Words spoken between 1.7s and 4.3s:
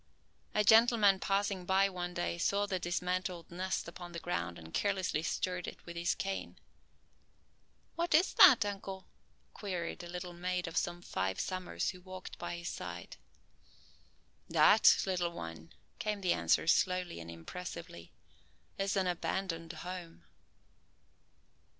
one day saw the dismantled nest upon the